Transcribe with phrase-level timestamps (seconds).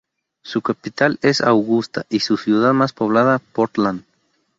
[0.41, 4.03] Su capital es Augusta y su ciudad más poblada, Portland.